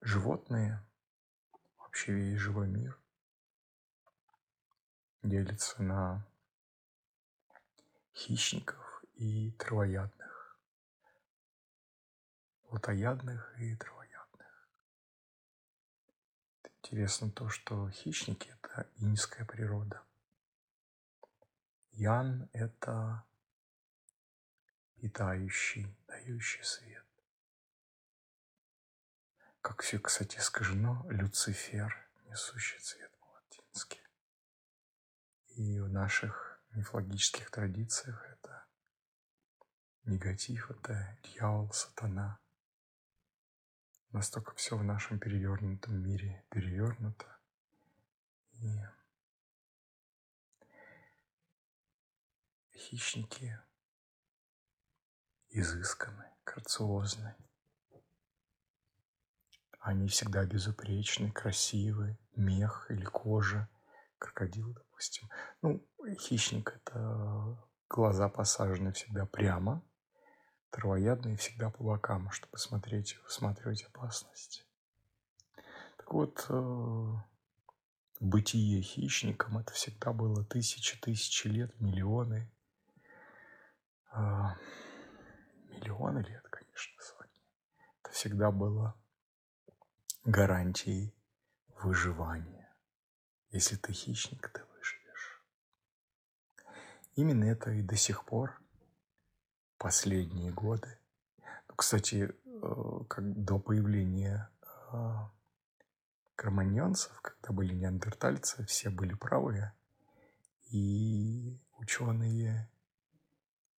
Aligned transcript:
животные, 0.00 0.84
вообще 1.78 2.12
весь 2.12 2.38
живой 2.38 2.68
мир 2.68 2.98
делится 5.22 5.82
на 5.82 6.26
хищников 8.14 9.04
и 9.14 9.52
травоядных, 9.52 10.58
плотоядных 12.62 13.60
и 13.60 13.76
травоядных. 13.76 14.70
Интересно 16.78 17.30
то, 17.30 17.48
что 17.48 17.90
хищники– 17.90 18.48
это 18.62 18.88
иньская 18.96 19.44
природа. 19.44 20.02
Ян– 21.92 22.48
это 22.52 23.24
питающий, 24.96 25.94
дающий 26.06 26.62
свет. 26.62 26.89
Как 29.60 29.82
все, 29.82 29.98
кстати, 29.98 30.38
искажено, 30.38 31.04
Люцифер, 31.10 32.08
несущий 32.24 32.78
цвет 32.78 33.12
по-латински. 33.18 34.00
И 35.48 35.78
в 35.80 35.88
наших 35.88 36.62
мифологических 36.70 37.50
традициях 37.50 38.24
это 38.30 38.66
негатив, 40.04 40.70
это 40.70 41.18
дьявол, 41.24 41.70
сатана. 41.72 42.40
Настолько 44.12 44.54
все 44.54 44.76
в 44.78 44.82
нашем 44.82 45.18
перевернутом 45.18 46.02
мире 46.02 46.42
перевернуто. 46.48 47.26
И 48.52 48.80
хищники 52.74 53.60
изысканы, 55.50 56.24
грациозны. 56.46 57.36
Они 59.80 60.08
всегда 60.08 60.44
безупречны, 60.44 61.32
красивы, 61.32 62.18
мех 62.36 62.86
или 62.90 63.04
кожа, 63.04 63.66
крокодил, 64.18 64.74
допустим. 64.74 65.28
Ну, 65.62 65.82
хищник– 66.18 66.74
это 66.84 67.58
глаза 67.88 68.28
посажены 68.28 68.92
всегда 68.92 69.24
прямо, 69.24 69.82
травоядные 70.68 71.36
всегда 71.36 71.70
по 71.70 71.82
бокам, 71.82 72.30
чтобы 72.30 72.58
смотреть, 72.58 73.18
высматривать 73.24 73.82
опасность. 73.84 74.66
Так 75.96 76.12
вот, 76.12 76.44
э, 76.50 77.12
бытие 78.20 78.82
хищником– 78.82 79.56
это 79.60 79.72
всегда 79.72 80.12
было 80.12 80.44
тысячи, 80.44 80.98
тысячи 81.00 81.46
лет, 81.48 81.80
миллионы, 81.80 82.52
а, 84.12 84.58
миллионы 85.70 86.18
лет, 86.18 86.46
конечно, 86.50 87.00
сотни. 87.00 87.42
Это 88.02 88.12
всегда 88.12 88.50
было 88.50 88.94
гарантией 90.24 91.14
выживания. 91.82 92.68
Если 93.50 93.76
ты 93.76 93.92
хищник, 93.92 94.48
ты 94.48 94.62
выживешь. 94.76 95.42
Именно 97.14 97.44
это 97.44 97.70
и 97.70 97.82
до 97.82 97.96
сих 97.96 98.24
пор, 98.24 98.60
последние 99.78 100.52
годы. 100.52 100.98
Ну, 101.68 101.74
кстати, 101.74 102.34
э, 102.44 103.04
как 103.08 103.42
до 103.44 103.58
появления 103.58 104.50
э, 104.92 105.12
кроманьонцев, 106.36 107.18
когда 107.22 107.52
были 107.54 107.74
неандертальцы, 107.74 108.64
все 108.66 108.90
были 108.90 109.14
правые, 109.14 109.72
и 110.70 111.58
ученые 111.78 112.70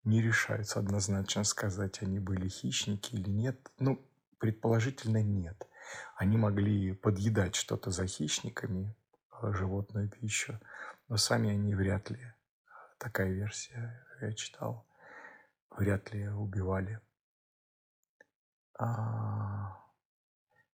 не 0.05 0.21
решаются 0.21 0.81
однозначно 0.81 1.45
сказать, 1.45 2.03
они 2.03 2.19
были 2.19 2.49
хищники 2.49 3.15
или 3.15 3.31
нет. 3.31 3.71
Ну, 3.79 4.05
предположительно, 4.39 5.23
нет. 5.23 5.69
Они 6.17 6.37
могли 6.37 6.95
подъедать 6.95 7.55
что-то 7.55 7.91
за 7.91 8.07
хищниками, 8.07 8.97
а, 9.31 9.53
животную 9.53 10.09
пищу, 10.09 10.61
но 11.09 11.17
сами 11.17 11.51
они 11.51 11.75
вряд 11.75 12.11
ли, 12.11 12.33
такая 12.99 13.31
версия 13.31 14.07
я 14.21 14.33
читал, 14.33 14.87
вряд 15.71 16.13
ли 16.13 16.29
убивали. 16.29 17.01
А 18.79 19.83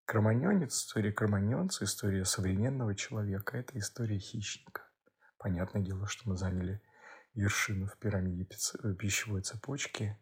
Кроманьонец, 0.09 0.75
история 0.75 1.12
кроманьонца, 1.12 1.84
история 1.84 2.25
современного 2.25 2.94
человека– 2.94 3.59
это 3.59 3.78
история 3.78 4.19
хищника. 4.19 4.88
Понятное 5.37 5.82
дело, 5.82 6.06
что 6.06 6.26
мы 6.31 6.38
заняли 6.38 6.81
вершину 7.34 7.88
в 7.88 7.98
пирамиде 7.98 8.48
пищевой 8.98 9.42
цепочки, 9.42 10.19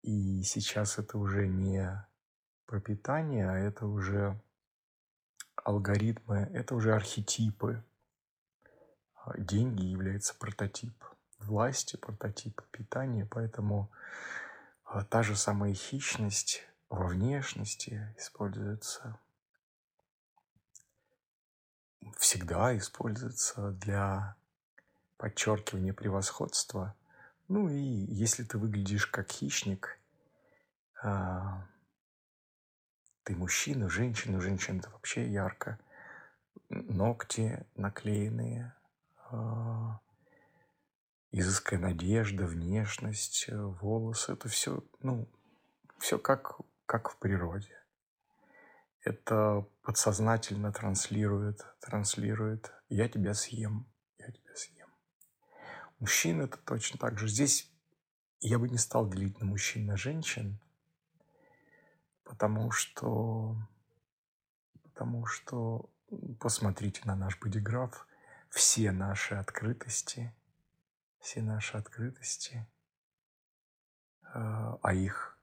и 0.00 0.42
сейчас 0.42 0.98
это 0.98 1.18
уже 1.18 1.46
не 1.46 1.86
пропитание, 2.66 3.48
а 3.48 3.58
это 3.58 3.86
уже 3.86 4.40
алгоритмы, 5.56 6.50
это 6.52 6.74
уже 6.74 6.94
архетипы. 6.94 7.82
А, 9.14 9.38
деньги 9.38 9.84
являются 9.84 10.34
прототип 10.34 10.92
власти, 11.38 11.96
прототип 11.96 12.62
питания, 12.70 13.26
поэтому 13.30 13.90
а, 14.84 15.04
та 15.04 15.22
же 15.22 15.36
самая 15.36 15.74
хищность 15.74 16.62
во 16.88 17.06
внешности 17.06 18.14
используется, 18.18 19.18
всегда 22.18 22.76
используется 22.76 23.70
для 23.72 24.36
подчеркивания 25.16 25.92
превосходства. 25.92 26.94
Ну 27.48 27.68
и 27.68 27.78
если 27.78 28.44
ты 28.44 28.58
выглядишь 28.58 29.06
как 29.06 29.30
хищник, 29.30 29.98
а, 31.02 31.66
ты 33.24 33.34
мужчина, 33.34 33.88
женщина, 33.88 34.40
женщина 34.40 34.78
это 34.78 34.90
вообще 34.90 35.26
ярко. 35.26 35.78
Ногти 36.68 37.66
наклеенные, 37.74 38.74
э, 39.30 39.36
изыская 41.32 41.78
надежда, 41.78 42.46
внешность, 42.46 43.46
э, 43.48 43.56
волосы. 43.56 44.34
Это 44.34 44.48
все, 44.48 44.84
ну, 45.00 45.26
все 45.98 46.18
как, 46.18 46.60
как 46.86 47.10
в 47.10 47.16
природе. 47.16 47.72
Это 49.00 49.66
подсознательно 49.82 50.72
транслирует, 50.72 51.66
транслирует 51.80 52.72
«я 52.88 53.08
тебя 53.08 53.34
съем, 53.34 53.86
я 54.18 54.30
тебя 54.30 54.54
съем». 54.54 54.88
Мужчина 55.98 56.42
это 56.42 56.58
точно 56.58 56.98
так 56.98 57.18
же. 57.18 57.28
Здесь 57.28 57.70
я 58.40 58.58
бы 58.58 58.68
не 58.68 58.78
стал 58.78 59.08
делить 59.08 59.40
на 59.40 59.46
мужчин, 59.46 59.86
на 59.86 59.96
женщин– 59.96 60.60
потому 62.24 62.70
что, 62.70 63.56
потому 64.82 65.26
что 65.26 65.90
посмотрите 66.40 67.02
на 67.04 67.14
наш 67.14 67.38
бодиграф, 67.38 68.06
все 68.50 68.92
наши 68.92 69.34
открытости, 69.34 70.34
все 71.18 71.42
наши 71.42 71.76
открытости, 71.76 72.66
а, 74.22 74.78
а 74.82 74.94
их 74.94 75.38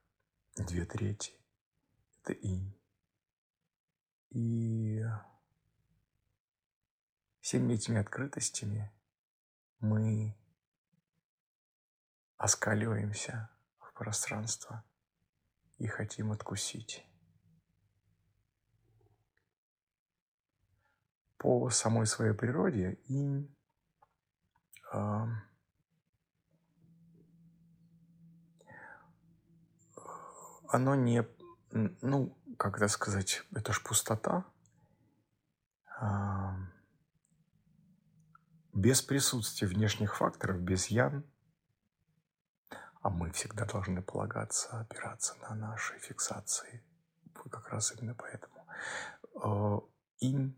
две 0.56 0.86
трети, 0.86 1.34
это 2.22 2.34
инь. 2.34 2.78
И 4.30 5.04
всеми 7.42 7.74
этими 7.74 8.00
открытостями 8.00 8.92
мы 9.80 10.38
оскаливаемся 12.38 13.50
в 13.80 13.94
пространство– 13.94 14.84
и 15.82 15.88
хотим 15.88 16.32
откусить. 16.32 17.04
По 21.38 21.72
самой 21.72 22.06
своей 22.06 22.34
природе 22.34 23.00
инь 23.08 23.52
э, 24.94 25.26
оно 30.68 30.94
не, 30.94 31.28
ну, 31.72 32.38
как 32.60 32.78
это 32.78 32.88
сказать, 32.88 33.42
это 33.52 33.74
ж 33.74 33.82
пустота. 33.82 34.46
Э, 36.00 36.52
без 38.72 39.02
присутствия 39.02 39.68
внешних 39.68 40.16
факторов, 40.16 40.62
без 40.62 40.88
ян, 40.88 41.26
а 43.02 43.10
мы 43.10 43.32
всегда 43.32 43.66
должны 43.66 44.02
полагаться, 44.02 44.80
опираться 44.80 45.36
на 45.42 45.56
наши 45.56 45.98
фиксации. 46.00 46.84
Как 47.50 47.70
раз 47.70 47.94
именно 47.94 48.14
поэтому. 48.14 48.66
Э, 49.44 49.80
инь 50.20 50.56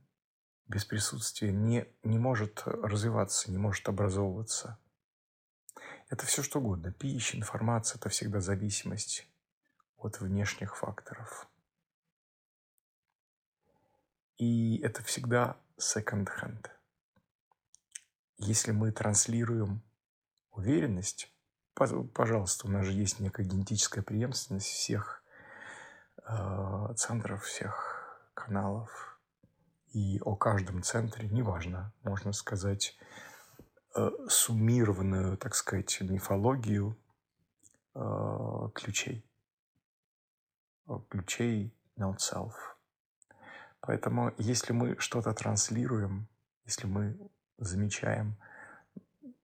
без 0.67 0.85
присутствия 0.85 1.51
не, 1.51 1.87
не 2.03 2.17
может 2.17 2.63
развиваться, 2.65 3.49
не 3.49 3.57
может 3.57 3.87
образовываться. 3.87 4.77
Это 6.09 6.25
все 6.25 6.43
что 6.43 6.59
угодно. 6.59 6.91
Пища, 6.91 7.37
информация– 7.37 7.97
это 7.99 8.09
всегда 8.09 8.39
зависимость 8.39 9.27
от 9.97 10.19
внешних 10.19 10.75
факторов. 10.75 11.47
И 14.37 14.79
это 14.79 15.01
всегда 15.03 15.57
second 15.79 16.27
hand. 16.41 16.69
Если 18.37 18.71
мы 18.71 18.91
транслируем 18.91 19.81
уверенность, 20.51 21.32
Пожалуйста, 21.75 22.67
у 22.67 22.69
нас 22.69 22.85
же 22.85 22.91
есть 22.91 23.19
некая 23.19 23.45
генетическая 23.45 24.03
преемственность 24.03 24.67
всех 24.67 25.23
э, 26.25 26.93
центров, 26.95 27.43
всех 27.43 28.19
каналов. 28.35 29.19
И 29.91 30.19
о 30.23 30.35
каждом 30.35 30.83
центре, 30.83 31.27
неважно, 31.29 31.91
можно 32.03 32.31
сказать, 32.31 32.95
э, 33.95 34.09
суммированную, 34.27 35.37
так 35.37 35.55
сказать, 35.55 35.99
мифологию 36.01 36.97
э, 37.95 38.69
ключей. 38.75 39.25
Ключей 41.09 41.75
not 41.97 42.17
self. 42.17 42.53
Поэтому 43.79 44.31
если 44.37 44.73
мы 44.73 44.97
что-то 44.99 45.33
транслируем, 45.33 46.27
если 46.65 46.87
мы 46.87 47.17
замечаем, 47.57 48.37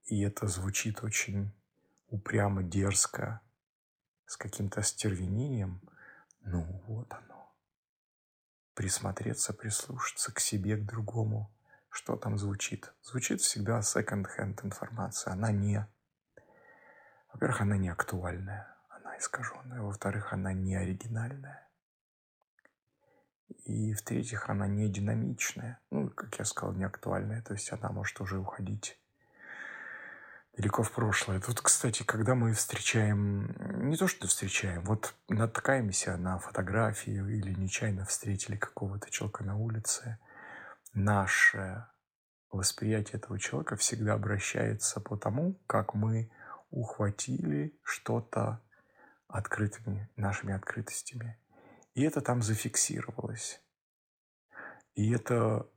и 0.06 0.22
это 0.22 0.48
звучит 0.48 1.04
очень 1.04 1.52
упрямо, 2.10 2.64
дерзко, 2.64 3.42
с 4.26 4.38
каким-то 4.38 4.82
стервенением, 4.82 5.82
ну 6.42 6.64
вот 6.88 7.12
оно. 7.14 7.56
Присмотреться, 8.74 9.54
прислушаться 9.54 10.34
к 10.34 10.40
себе, 10.40 10.78
к 10.78 10.86
другому. 10.86 11.52
Что 11.90 12.16
там 12.16 12.38
звучит? 12.38 12.94
Звучит 13.02 13.42
всегда 13.42 13.80
second-hand 13.80 14.64
информация. 14.64 15.34
Она 15.34 15.52
не... 15.52 15.86
Во-первых, 17.34 17.62
она 17.62 17.78
не 17.78 17.90
актуальная, 17.90 18.76
она 18.90 19.18
искаженная. 19.18 19.82
Во-вторых, 19.82 20.32
она 20.34 20.54
не 20.54 20.76
оригинальная. 20.76 21.68
И 23.66 23.94
в-третьих, 23.94 24.50
она 24.50 24.68
не 24.68 24.88
динамичная. 24.90 25.82
Ну, 25.90 26.10
как 26.10 26.38
я 26.38 26.46
сказал, 26.46 26.74
не 26.76 26.84
актуальная. 26.84 27.42
То 27.42 27.54
есть 27.54 27.72
она 27.74 27.92
может 27.92 28.22
уже 28.22 28.38
уходить 28.38 29.00
далеко 30.60 30.84
в 30.84 30.92
прошлое. 30.92 31.40
Тут, 31.40 31.62
кстати, 31.62 32.04
когда 32.04 32.36
мы 32.36 32.54
встречаем, 32.54 33.56
не 33.90 33.96
то 33.96 34.10
что 34.10 34.28
встречаем, 34.28 34.84
вот 34.84 35.16
натыкаемся 35.30 36.18
на 36.18 36.38
фотографию 36.38 37.30
или 37.30 37.54
нечаянно 37.54 38.04
встретили 38.04 38.58
какого-то 38.58 39.10
человека 39.10 39.46
на 39.46 39.56
улице, 39.56 40.20
наше 40.94 41.88
восприятие 42.52 43.20
этого 43.20 43.40
человека 43.40 43.78
всегда 43.78 44.16
обращается 44.16 45.00
по 45.00 45.16
тому, 45.16 45.62
как 45.66 45.94
мы 45.94 46.30
ухватили 46.72 47.80
что-то 47.82 48.62
открытыми, 49.30 50.10
нашими 50.18 50.54
открытостями. 50.54 51.40
И 51.94 52.04
это 52.04 52.20
там 52.20 52.42
зафиксировалось. 52.42 53.62
И 54.94 55.10
это 55.14 55.70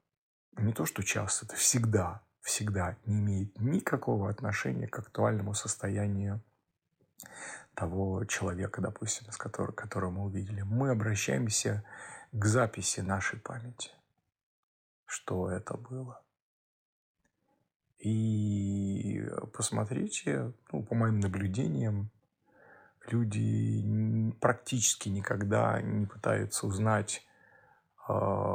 не 0.56 0.73
то, 0.73 0.87
что 0.87 1.05
часто, 1.05 1.46
это 1.46 1.55
всегда 1.55 2.26
всегда 2.42 2.96
не 3.06 3.18
имеет 3.20 3.60
никакого 3.60 4.28
отношения 4.28 4.88
к 4.88 4.98
актуальному 4.98 5.54
состоянию 5.54 6.42
того 7.74 8.24
человека, 8.24 8.80
допустим, 8.82 9.30
с 9.30 9.36
которого, 9.36 9.72
которого 9.72 10.10
мы 10.10 10.24
увидели. 10.24 10.62
Мы 10.62 10.90
обращаемся 10.90 11.84
к 12.32 12.44
записи 12.44 13.00
нашей 13.00 13.38
памяти, 13.38 13.90
что 15.06 15.50
это 15.50 15.76
было. 15.76 16.22
И 17.98 19.24
посмотрите, 19.52 20.52
ну, 20.72 20.82
по 20.82 20.94
моим 20.96 21.20
наблюдениям, 21.20 22.10
люди 23.06 24.34
практически 24.40 25.08
никогда 25.08 25.80
не 25.80 26.06
пытаются 26.06 26.66
узнать 26.66 27.24
а, 28.08 28.51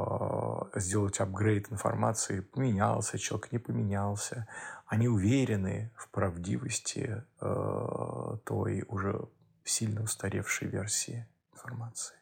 сделать 0.80 1.20
апгрейд 1.20 1.72
информации, 1.72 2.42
поменялся 2.42 3.18
человек, 3.18 3.52
не 3.52 3.60
поменялся. 3.60 4.48
Они 4.86 5.08
уверены 5.08 5.92
в 5.96 6.10
правдивости 6.10 7.24
э, 7.42 8.38
той 8.46 8.86
уже 8.88 9.28
сильно 9.64 10.02
устаревшей 10.02 10.68
версии 10.68 11.28
информации. 11.52 12.16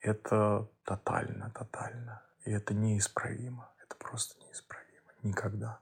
Это 0.00 0.68
тотально, 0.84 1.50
тотально. 1.50 2.22
И 2.44 2.50
это 2.50 2.72
неисправимо. 2.72 3.70
Это 3.82 3.96
просто 3.96 4.38
неисправимо. 4.46 5.12
Никогда. 5.22 5.80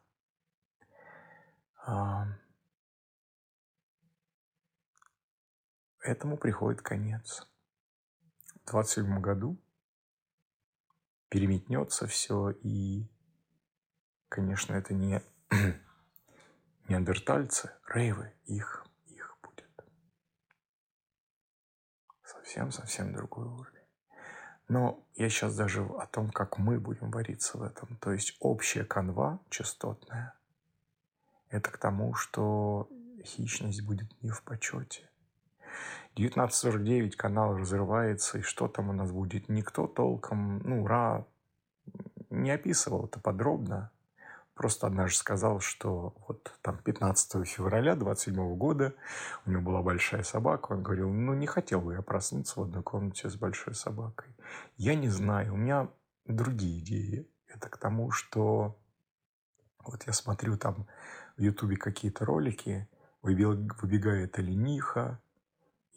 А, 1.86 2.26
этому 6.00 6.36
приходит 6.36 6.82
конец. 6.82 7.46
27 8.66 9.20
году 9.20 9.56
переметнется 11.28 12.06
все, 12.06 12.50
и, 12.50 13.06
конечно, 14.28 14.74
это 14.74 14.94
не 14.94 15.22
неандертальцы, 16.88 17.72
рейвы, 17.86 18.32
их, 18.46 18.86
их 19.06 19.36
будет. 19.42 19.84
Совсем-совсем 22.22 23.12
другой 23.12 23.46
уровень. 23.46 23.78
Но 24.68 25.02
я 25.14 25.30
сейчас 25.30 25.56
даже 25.56 25.82
о 25.82 26.06
том, 26.06 26.30
как 26.30 26.58
мы 26.58 26.78
будем 26.78 27.10
вариться 27.10 27.56
в 27.56 27.62
этом. 27.62 27.96
То 27.96 28.12
есть 28.12 28.36
общая 28.40 28.84
канва 28.84 29.40
частотная. 29.48 30.34
Это 31.48 31.70
к 31.70 31.78
тому, 31.78 32.14
что 32.14 32.90
хищность 33.24 33.82
будет 33.82 34.22
не 34.22 34.30
в 34.30 34.42
почете. 34.42 35.08
1949 36.14 37.16
канал 37.16 37.56
разрывается, 37.56 38.38
и 38.38 38.42
что 38.42 38.68
там 38.68 38.90
у 38.90 38.92
нас 38.92 39.12
будет? 39.12 39.48
Никто 39.48 39.86
толком, 39.86 40.58
ну, 40.58 40.86
Ра 40.86 41.26
не 42.30 42.50
описывал 42.50 43.06
это 43.06 43.20
подробно. 43.20 43.90
Просто 44.54 44.88
однажды 44.88 45.16
сказал, 45.18 45.60
что 45.60 46.14
вот 46.26 46.52
там 46.62 46.78
15 46.78 47.46
февраля 47.46 47.94
27 47.94 48.56
года 48.56 48.94
у 49.46 49.50
него 49.50 49.62
была 49.62 49.82
большая 49.82 50.24
собака. 50.24 50.72
Он 50.72 50.82
говорил, 50.82 51.10
ну 51.12 51.32
не 51.34 51.46
хотел 51.46 51.80
бы 51.80 51.94
я 51.94 52.02
проснуться 52.02 52.58
в 52.58 52.64
одной 52.64 52.82
комнате 52.82 53.30
с 53.30 53.36
большой 53.36 53.74
собакой. 53.74 54.34
Я 54.76 54.96
не 54.96 55.08
знаю, 55.08 55.54
у 55.54 55.56
меня 55.56 55.88
другие 56.26 56.80
идеи. 56.80 57.30
Это 57.46 57.68
к 57.68 57.76
тому, 57.76 58.10
что 58.10 58.76
вот 59.84 60.02
я 60.08 60.12
смотрю 60.12 60.56
там 60.56 60.88
в 61.36 61.40
Ютубе 61.40 61.76
какие-то 61.76 62.24
ролики, 62.24 62.88
выбегает 63.22 64.38
олениха, 64.40 65.20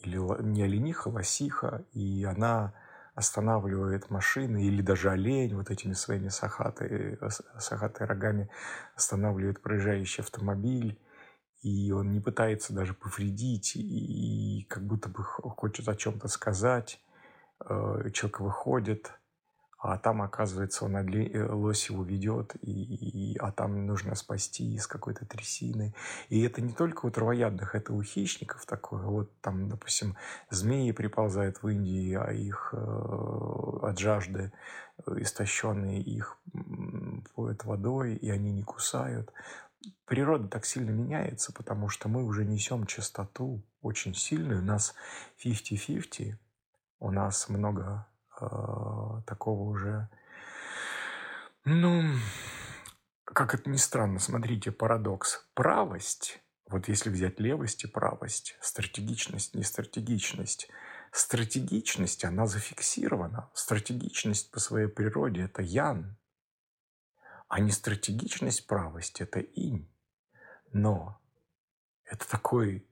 или 0.04 0.18
не 0.44 0.64
олениха, 0.64 1.08
лосиха, 1.10 1.86
и 1.94 2.24
она 2.24 2.74
останавливает 3.16 4.10
машины, 4.10 4.66
или 4.66 4.82
даже 4.82 5.12
олень 5.12 5.56
вот 5.56 5.70
этими 5.70 5.94
своими 5.94 6.30
сахатой, 6.30 7.18
сахатой 7.60 8.08
рогами 8.08 8.50
останавливает 8.96 9.62
проезжающий 9.62 10.24
автомобиль, 10.24 11.00
и 11.62 11.92
он 11.92 12.12
не 12.12 12.20
пытается 12.20 12.74
даже 12.74 12.94
повредить, 12.94 13.76
и 13.76 14.66
как 14.70 14.84
будто 14.84 15.10
бы 15.10 15.24
хочет 15.24 15.88
о 15.88 15.96
чем-то 15.96 16.28
сказать. 16.28 17.00
Э, 17.60 18.10
человек 18.14 18.40
выходит, 18.40 19.12
а 19.84 19.98
там, 19.98 20.22
оказывается, 20.22 20.86
он 20.86 20.96
э, 20.96 21.52
лось 21.52 21.90
его 21.90 22.04
ведет, 22.04 22.56
и, 22.62 22.72
и, 22.72 23.38
а 23.38 23.52
там 23.52 23.88
нужно 23.88 24.14
спасти 24.14 24.76
из 24.76 24.86
какой-то 24.86 25.26
трясины. 25.26 25.96
И 26.30 26.44
это 26.44 26.62
не 26.62 26.72
только 26.72 27.08
у 27.08 27.10
травоядных, 27.10 27.74
это 27.74 27.92
у 27.92 28.04
хищников 28.04 28.68
такое. 28.68 29.02
Вот 29.02 29.32
там, 29.42 29.70
допустим, 29.70 30.16
змеи 30.52 30.92
приползают 30.92 31.64
в 31.64 31.68
Индии, 31.68 32.14
а 32.14 32.32
их 32.32 32.70
э, 32.74 32.78
от 32.78 33.98
жажды 33.98 34.52
э, 35.08 35.14
истощенные 35.18 36.00
их 36.00 36.38
поют 37.34 37.66
водой, 37.66 38.16
и 38.16 38.30
они 38.30 38.52
не 38.52 38.62
кусают. 38.62 39.34
Природа 40.06 40.48
так 40.48 40.64
сильно 40.68 40.92
меняется, 40.92 41.54
потому 41.54 41.90
что 41.90 42.08
мы 42.08 42.24
уже 42.24 42.46
несем 42.46 42.86
частоту 42.86 43.64
очень 43.82 44.14
сильную. 44.14 44.62
У 44.62 44.66
нас 44.66 44.94
50-50, 45.44 46.36
у 47.00 47.10
нас 47.10 47.50
много 47.50 48.06
такого 49.26 49.64
уже, 49.64 50.10
ну, 51.66 52.04
как 53.24 53.54
это 53.54 53.70
ни 53.70 53.78
странно, 53.78 54.20
смотрите, 54.20 54.72
парадокс. 54.72 55.48
Правость, 55.54 56.42
вот 56.68 56.88
если 56.88 57.10
взять 57.10 57.40
левость 57.40 57.84
и 57.84 57.88
правость, 57.88 58.58
стратегичность, 58.62 59.54
не 59.54 59.64
стратегичность, 59.64 60.70
она 62.26 62.48
зафиксирована. 62.48 63.52
Стратегичность 63.54 64.52
по 64.52 64.60
своей 64.60 64.88
природе– 64.88 65.42
это 65.44 65.62
ян, 65.62 66.18
а 67.48 67.60
не 67.60 67.72
стратегичность 67.72 68.66
правость– 68.66 69.22
это 69.22 69.40
инь. 69.40 69.88
Но 70.74 71.22
это 72.06 72.28
такой 72.28 72.90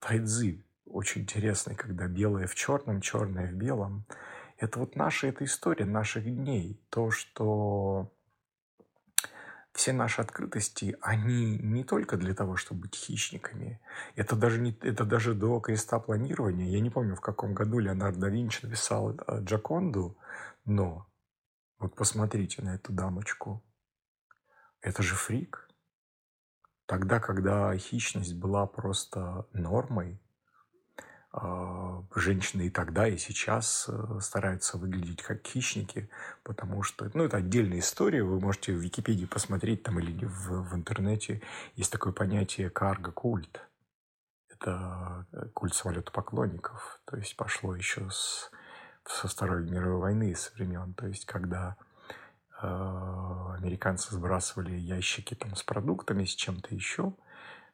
тайцзи, 0.00 0.64
очень 0.84 1.22
интересный, 1.22 1.74
когда 1.74 2.06
белое 2.06 2.46
в 2.46 2.54
черном, 2.54 3.00
черное 3.00 3.50
в 3.50 3.54
белом– 3.54 4.06
это 4.60 4.78
вот 4.78 4.94
наша 4.94 5.26
эта 5.26 5.44
история 5.44 5.86
наших 5.86 6.24
дней. 6.24 6.78
То, 6.90 7.10
что 7.10 8.12
все 9.72 9.94
наши 9.94 10.20
открытости, 10.20 10.98
они 11.00 11.58
не 11.58 11.82
только 11.82 12.18
для 12.18 12.34
того, 12.34 12.56
чтобы 12.56 12.82
быть 12.82 12.94
хищниками. 12.94 13.80
Это 14.16 14.36
даже, 14.36 14.60
не, 14.60 14.72
это 14.82 15.04
даже 15.04 15.34
до 15.34 15.60
креста 15.60 15.98
планирования. 15.98 16.66
Я 16.66 16.80
не 16.80 16.90
помню, 16.90 17.16
в 17.16 17.22
каком 17.22 17.54
году 17.54 17.78
Леонардо 17.78 18.20
да 18.20 18.28
Винчи 18.28 18.66
написал 18.66 19.12
э, 19.12 19.40
Джаконду, 19.40 20.18
но 20.66 21.06
вот 21.78 21.94
посмотрите 21.94 22.60
на 22.60 22.74
эту 22.74 22.92
дамочку. 22.92 23.64
Это 24.82 25.02
же 25.02 25.14
фрик. 25.14 25.70
Тогда, 26.84 27.18
когда 27.18 27.74
хищность 27.78 28.34
была 28.34 28.66
просто 28.66 29.46
нормой, 29.54 30.20
женщины 31.32 32.62
и 32.62 32.70
тогда, 32.70 33.06
и 33.06 33.16
сейчас 33.16 33.88
э, 33.88 34.18
стараются 34.20 34.78
выглядеть 34.78 35.22
как 35.22 35.46
хищники, 35.46 36.10
потому 36.42 36.82
что, 36.82 37.08
ну, 37.14 37.24
это 37.24 37.36
отдельная 37.36 37.78
история, 37.78 38.24
вы 38.24 38.40
можете 38.40 38.72
в 38.72 38.78
Википедии 38.78 39.26
посмотреть 39.26 39.84
там 39.84 40.00
или 40.00 40.24
в, 40.24 40.70
в 40.70 40.74
интернете, 40.74 41.40
есть 41.76 41.92
такое 41.92 42.12
понятие 42.12 42.68
карго-культ. 42.68 43.60
Это 44.48 45.26
э, 45.32 45.46
культ 45.54 45.74
самолетопоклонников, 45.74 47.00
то 47.04 47.16
есть 47.16 47.36
пошло 47.36 47.76
еще 47.76 48.10
с, 48.10 48.50
со 49.06 49.28
Второй 49.28 49.70
мировой 49.70 50.00
войны, 50.00 50.34
с 50.34 50.52
времен, 50.54 50.94
то 50.94 51.06
есть 51.06 51.26
когда 51.26 51.76
э, 52.60 52.66
американцы 52.66 54.12
сбрасывали 54.12 54.72
ящики 54.72 55.34
там 55.34 55.54
с 55.54 55.62
продуктами, 55.62 56.24
с 56.24 56.34
чем-то 56.34 56.74
еще– 56.74 57.14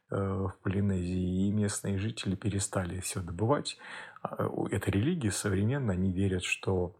в 0.09 0.55
Полинезии, 0.63 1.47
и 1.47 1.51
местные 1.51 1.97
жители 1.97 2.35
перестали 2.35 2.99
все 3.01 3.21
добывать. 3.21 3.77
А, 4.21 4.47
эта 4.71 4.91
религия 4.91 5.31
современно, 5.31 5.93
они 5.93 6.11
верят, 6.11 6.43
что 6.43 6.95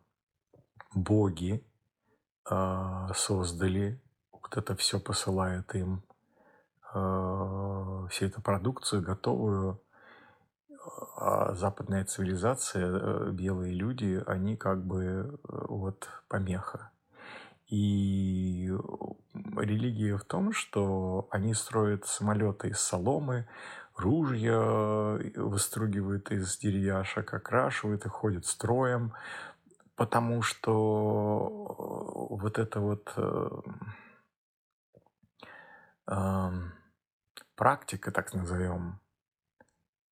боги 0.94 1.64
а, 2.46 3.14
создали, 3.14 4.02
вот 4.32 4.58
это 4.58 4.76
все 4.76 5.00
посылают 5.00 5.74
им, 5.76 6.04
а, 6.94 8.08
всю 8.08 8.26
эту 8.26 8.42
продукцию 8.42 9.02
готовую, 9.02 9.82
а 11.18 11.54
западная 11.56 12.06
цивилизация, 12.06 12.88
э, 12.88 13.32
белые 13.32 13.74
люди, 13.74 14.24
они 14.26 14.56
как 14.56 14.86
бы 14.86 15.04
э, 15.04 15.38
вот 15.44 16.08
помеха. 16.28 16.92
И 17.68 18.72
религия 19.56 20.18
в 20.18 20.24
том, 20.24 20.54
что 20.54 21.28
они 21.32 21.54
строят 21.54 22.06
самолеты 22.06 22.70
из 22.70 22.80
соломы, 22.80 23.48
ружья 23.96 25.20
выстругивают 25.36 26.32
из 26.32 26.58
деревяшек, 26.58 27.34
окрашивают 27.34 28.06
и 28.06 28.10
ходят 28.10 28.46
строем, 28.46 29.14
потому 29.96 30.42
что 30.42 31.50
вот 32.30 32.58
это 32.58 32.80
вот 32.80 33.12
э, 33.18 33.50
э, 36.10 36.52
практика, 37.56 38.12
так 38.12 38.34
назовем, 38.34 39.02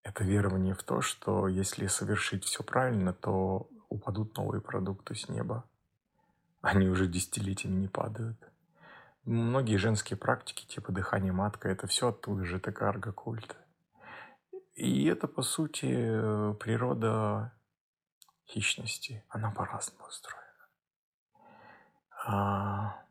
это 0.03 0.23
верование 0.23 0.73
в 0.73 0.83
то, 0.83 1.01
что 1.01 1.47
если 1.47 1.87
совершить 1.87 2.43
все 2.43 2.63
правильно, 2.63 3.13
то 3.13 3.69
упадут 3.89 4.35
новые 4.35 4.61
продукты 4.61 5.15
с 5.15 5.29
неба. 5.29 5.63
Они 6.65 6.87
уже 6.87 7.05
десятилетиями 7.05 7.81
не 7.81 7.87
падают. 7.87 8.39
Многие 9.23 9.77
женские 9.77 10.17
практики, 10.17 10.65
типа 10.65 10.91
дыхание 10.91 11.31
матка, 11.31 11.69
это 11.69 11.85
все 11.85 12.07
оттуда 12.07 12.43
же, 12.43 12.57
это 12.57 12.71
карго-культ. 12.71 13.55
И 14.73 15.05
это, 15.05 15.27
по 15.27 15.43
сути, 15.43 15.85
природа 16.55 17.53
хищности. 18.47 19.23
Она 19.29 19.51
по-разному 19.51 20.07
устроена. 20.07 20.67
А... 22.25 23.05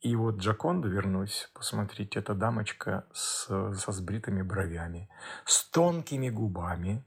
И 0.00 0.14
вот 0.14 0.36
Джаконда, 0.36 0.86
вернусь, 0.86 1.50
посмотрите, 1.52 2.20
эта 2.20 2.32
дамочка 2.34 3.08
с, 3.12 3.74
со 3.74 3.90
сбритыми 3.92 4.42
бровями, 4.42 5.10
с 5.46 5.68
тонкими 5.68 6.28
губами. 6.28 7.04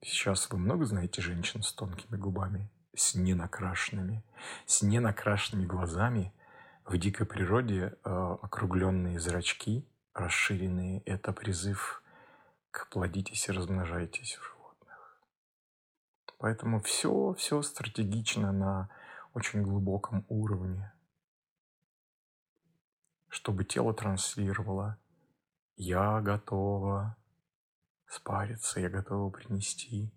Сейчас 0.00 0.48
вы 0.48 0.58
много 0.58 0.84
знаете 0.84 1.20
женщин 1.20 1.64
с 1.64 1.72
тонкими 1.72 2.16
губами? 2.16 2.70
С 2.94 3.14
ненакрашенными, 3.14 4.24
с 4.66 4.82
ненакрашенными 4.82 5.66
глазами. 5.66 6.32
В 6.84 6.98
дикой 6.98 7.26
природе 7.26 7.96
э, 8.04 8.36
округленные 8.42 9.20
зрачки, 9.20 9.86
расширенные, 10.14 11.00
это 11.02 11.32
призыв 11.32 12.02
к 12.70 12.88
плодитесь 12.88 13.48
и 13.48 13.52
размножайтесь 13.52 14.34
в 14.34 14.44
животных. 14.44 15.22
Поэтому 16.38 16.80
все, 16.80 17.34
все 17.34 17.62
стратегично 17.62 18.52
на 18.52 18.90
очень 19.34 19.62
глубоком 19.62 20.24
уровне, 20.28 20.92
чтобы 23.28 23.64
тело 23.64 23.94
транслировало 23.94 24.98
«я 25.76 26.20
готова 26.20 27.16
спариться, 28.08 28.80
я 28.80 28.88
готова 28.88 29.30
принести 29.30 30.12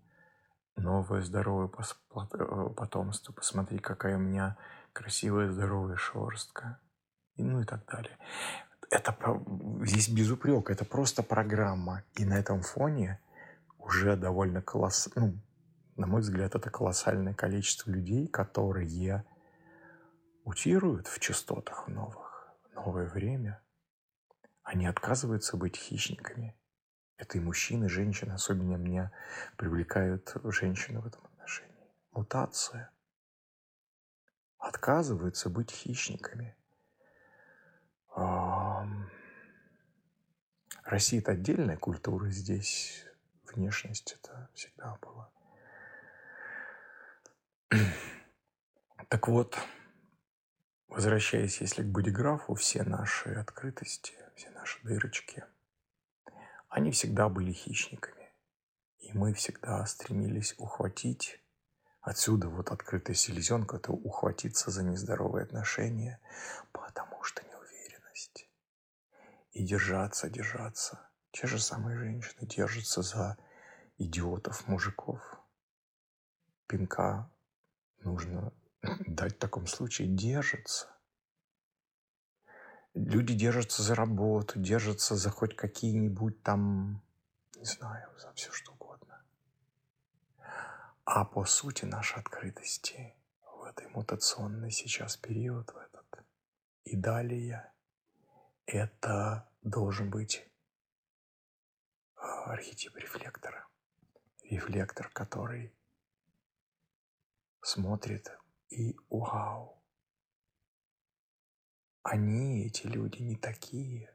новое 0.76 1.22
здоровое 1.22 1.68
э, 1.68 2.68
потомство. 2.76 3.32
Посмотри, 3.32 3.78
какая 3.78 4.16
у 4.16 4.20
меня 4.20 4.56
красивая 4.92 5.50
здоровая 5.50 5.96
шерстка. 5.96 6.80
И 7.36 7.42
ну 7.42 7.60
и 7.60 7.64
так 7.64 7.84
далее. 7.86 8.16
Это 8.90 9.16
здесь 9.82 10.08
без 10.08 10.30
упрека, 10.30 10.72
это 10.72 10.84
просто 10.84 11.22
программа. 11.22 12.04
И 12.16 12.24
на 12.24 12.34
этом 12.34 12.62
фоне 12.62 13.20
уже 13.78 14.16
довольно 14.16 14.62
колоссально, 14.62 15.28
ну, 15.28 15.42
на 15.96 16.06
мой 16.06 16.20
взгляд, 16.20 16.54
это 16.54 16.70
колоссальное 16.70 17.34
количество 17.34 17.90
людей, 17.90 18.28
которые 18.28 19.24
утируют 20.44 21.08
в 21.08 21.18
частотах 21.18 21.88
новых, 21.88 22.48
новое 22.74 23.08
время. 23.08 23.62
Они 24.62 24.86
отказываются 24.86 25.56
быть 25.56 25.76
хищниками. 25.76 26.56
Это 27.16 27.38
и 27.38 27.40
мужчины, 27.40 27.86
и 27.86 27.88
женщины. 27.88 28.32
Особенно 28.32 28.76
меня 28.76 29.12
привлекают 29.56 30.36
женщины 30.44 31.00
в 31.00 31.06
этом 31.06 31.24
отношении. 31.26 31.90
Мутация. 32.12 32.90
Отказываются 34.58 35.50
быть 35.50 35.70
хищниками. 35.70 36.56
Россия– 40.84 41.20
это 41.22 41.32
отдельная 41.32 41.76
культура. 41.76 42.30
Здесь 42.30 43.04
внешность 43.52 44.16
это 44.20 44.50
всегда 44.54 44.98
было. 45.00 45.30
Так 49.10 49.28
вот, 49.28 49.56
возвращаясь, 50.88 51.60
если 51.60 51.82
к 51.82 51.86
бодиграфу, 51.86 52.54
все 52.54 52.82
наши 52.82 53.28
открытости, 53.34 54.14
все 54.34 54.50
наши 54.50 54.82
дырочки– 54.82 55.44
они 56.74 56.90
всегда 56.90 57.28
были 57.28 57.52
хищниками. 57.52 58.32
И 58.98 59.12
мы 59.12 59.32
всегда 59.32 59.86
стремились 59.86 60.54
ухватить 60.58 61.40
Отсюда 62.04 62.50
вот 62.50 62.70
открытая 62.70 63.16
селезенка– 63.16 63.76
это 63.78 63.90
ухватиться 63.90 64.70
за 64.70 64.82
нездоровые 64.82 65.44
отношения, 65.44 66.20
потому 66.70 67.22
что 67.22 67.42
неуверенность. 67.42 68.46
И 69.52 69.64
держаться, 69.64 70.28
держаться. 70.28 71.08
Те 71.30 71.46
же 71.46 71.58
самые 71.58 71.96
женщины 71.96 72.46
держатся 72.46 73.00
за 73.00 73.38
идиотов, 73.96 74.68
мужиков. 74.68 75.22
Пинка 76.66 77.30
нужно 78.00 78.52
дать 79.06 79.36
в 79.36 79.38
таком 79.38 79.66
случае 79.66 80.08
держаться. 80.08 80.93
Люди 82.94 83.34
держатся 83.34 83.82
за 83.82 83.94
работу, 83.94 84.60
держатся 84.60 85.16
за 85.16 85.30
хоть 85.30 85.56
какие-нибудь 85.56 86.42
там, 86.42 87.02
не 87.56 87.64
знаю, 87.64 88.08
за 88.18 88.32
все 88.34 88.52
что 88.52 88.72
угодно. 88.72 89.20
А 91.04 91.24
по 91.24 91.44
сути 91.44 91.84
нашей 91.84 92.20
открытости 92.20 93.16
в 93.58 93.64
этой 93.64 93.88
мутационный 93.88 94.70
сейчас 94.70 95.16
период, 95.16 95.72
в 95.72 95.76
этот 95.76 96.24
и 96.84 96.96
далее, 96.96 97.72
это 98.66 99.48
должен 99.62 100.10
быть 100.10 100.48
а, 102.16 102.52
архетип 102.52 102.96
рефлектора. 102.96 103.66
Рефлектор, 104.44 105.10
который 105.12 105.74
смотрит 107.60 108.30
и 108.68 108.96
вау, 109.08 109.82
они, 112.04 112.66
эти 112.66 112.86
люди, 112.86 113.22
не 113.22 113.34
такие. 113.34 114.10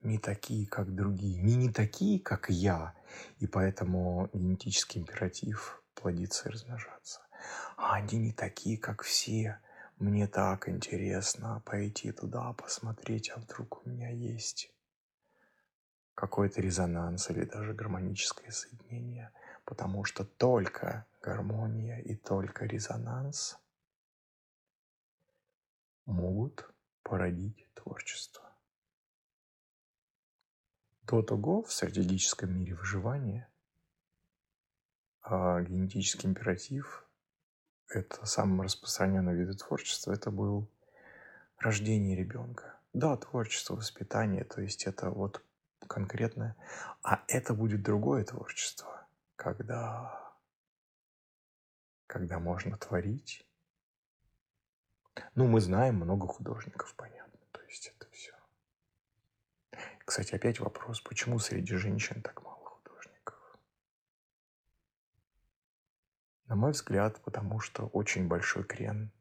Не 0.00 0.18
такие, 0.18 0.66
как 0.66 0.94
другие. 0.94 1.36
Не 1.42 1.56
не 1.56 1.70
такие, 1.70 2.18
как 2.18 2.48
я. 2.48 2.94
И 3.38 3.46
поэтому 3.46 4.30
генетический 4.32 5.02
императив 5.02 5.82
плодиться 5.94 6.48
и 6.48 6.52
размножаться. 6.52 7.20
А 7.76 7.96
они 7.96 8.18
не 8.18 8.32
такие, 8.32 8.78
как 8.78 9.02
все. 9.02 9.60
Мне 9.98 10.26
так 10.26 10.68
интересно 10.70 11.62
пойти 11.66 12.12
туда, 12.12 12.54
посмотреть, 12.54 13.30
а 13.30 13.40
вдруг 13.40 13.84
у 13.84 13.90
меня 13.90 14.08
есть 14.08 14.72
какой-то 16.14 16.62
резонанс 16.62 17.28
или 17.30 17.44
даже 17.44 17.74
гармоническое 17.74 18.50
соединение. 18.52 19.32
Потому 19.66 20.04
что 20.04 20.24
только 20.24 21.04
гармония 21.20 21.98
и 21.98 22.14
только 22.14 22.64
резонанс– 22.64 23.58
могут 26.08 26.68
породить 27.02 27.66
творчество. 27.74 28.44
До 31.02 31.22
того 31.22 31.62
в 31.62 31.72
стратегическом 31.72 32.52
мире 32.52 32.74
выживания 32.74 33.48
а 35.30 35.60
генетический 35.60 36.26
императив– 36.26 37.04
это 37.88 38.24
самый 38.24 38.64
распространенный 38.64 39.34
вид 39.34 39.58
творчества, 39.58 40.12
это 40.12 40.30
был 40.30 40.70
рождение 41.58 42.16
ребенка. 42.16 42.80
Да, 42.94 43.14
творчество, 43.16 43.76
воспитание, 43.76 44.44
то 44.44 44.62
есть 44.62 44.86
это 44.86 45.10
вот 45.10 45.44
конкретное. 45.86 46.56
А 47.02 47.22
это 47.28 47.52
будет 47.52 47.82
другое 47.82 48.24
творчество, 48.24 49.06
когда, 49.36 50.34
когда 52.06 52.38
можно 52.38 52.78
творить. 52.78 53.47
Ну, 55.34 55.46
мы 55.46 55.60
знаем 55.60 55.96
много 55.96 56.26
художников, 56.26 56.94
понятно. 56.96 57.38
То 57.52 57.60
есть 57.62 57.92
это 57.96 58.10
все. 58.10 58.32
Кстати, 60.04 60.34
опять 60.34 60.60
вопрос, 60.60 61.00
почему 61.00 61.38
среди 61.38 61.76
женщин 61.76 62.22
так 62.22 62.42
мало 62.42 62.64
художников? 62.64 63.58
На 66.46 66.56
мой 66.56 66.72
взгляд, 66.72 67.22
потому 67.22 67.60
что 67.60 67.86
очень 67.86 68.26
большой 68.26 68.64
крен 68.64 69.12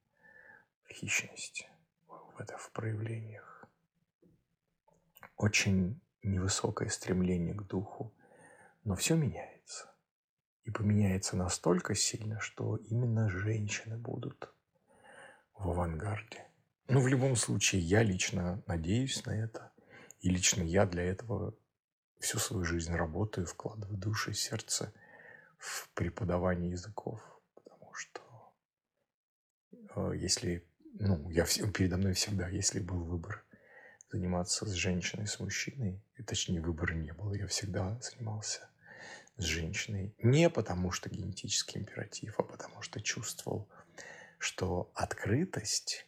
в 0.84 0.94
хищности, 0.94 1.70
в, 2.08 2.40
это, 2.40 2.58
в 2.58 2.72
проявлениях. 2.72 3.66
Очень 5.36 6.02
невысокое 6.24 6.90
стремление 6.90 7.54
к 7.54 7.64
духу, 7.64 8.14
но 8.84 8.96
все 8.96 9.16
меняется. 9.16 9.94
И 10.64 10.72
поменяется 10.72 11.38
настолько 11.38 11.96
сильно, 11.96 12.40
что 12.40 12.78
именно 12.78 13.30
женщины 13.30 13.98
будут 13.98 14.54
в 15.58 15.70
авангарде. 15.70 16.48
Ну, 16.88 17.02
в 17.02 17.08
любом 17.08 17.36
случае, 17.36 17.82
я 17.82 18.04
лично 18.04 18.64
надеюсь 18.68 19.26
на 19.26 19.32
это. 19.32 19.72
И 20.22 20.30
лично 20.30 20.64
я 20.64 20.86
для 20.86 21.04
этого 21.04 21.56
всю 22.20 22.40
свою 22.40 22.64
жизнь 22.64 22.94
работаю, 22.94 23.46
вкладываю 23.46 23.98
душу 23.98 24.32
и 24.32 24.34
сердце 24.34 24.94
в 25.58 25.90
преподавание 25.94 26.72
языков. 26.72 27.22
Потому 27.56 27.94
что 27.94 28.22
э, 29.96 30.14
если, 30.16 30.66
ну, 30.94 31.30
я, 31.30 31.46
передо 31.74 31.98
мной 31.98 32.14
всегда, 32.14 32.48
если 32.48 32.80
был 32.80 33.04
выбор 33.04 33.44
заниматься 34.12 34.66
с 34.66 34.72
женщиной, 34.72 35.28
с 35.28 35.40
мужчиной, 35.40 36.02
и 36.16 36.24
точнее 36.24 36.62
выбора 36.62 36.94
не 36.94 37.12
было, 37.14 37.34
я 37.34 37.48
всегда 37.48 38.00
занимался 38.00 38.70
с 39.36 39.44
женщиной. 39.44 40.16
Не 40.24 40.50
потому 40.50 40.92
что 40.92 41.10
генетический 41.10 41.82
императив, 41.82 42.40
а 42.40 42.44
потому 42.44 42.82
что 42.82 43.02
чувствовал, 43.02 43.70
что 44.38 44.92
открытость, 44.94 46.08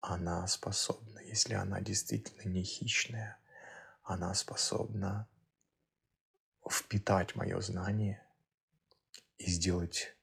она 0.00 0.46
способна, 0.46 1.20
если 1.20 1.54
она 1.54 1.80
действительно 1.80 2.48
не 2.48 2.62
хищная, 2.62 3.38
она 4.02 4.34
способна 4.34 5.28
впитать 6.68 7.34
мое 7.34 7.60
знание 7.60 8.24
и 9.38 9.50
сделать 9.50 10.16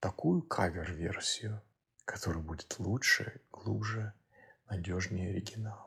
такую 0.00 0.42
кавер-версию, 0.42 1.62
которая 2.04 2.42
будет 2.42 2.78
лучше, 2.78 3.40
глубже, 3.50 4.12
надежнее 4.68 5.30
оригинала. 5.30 5.85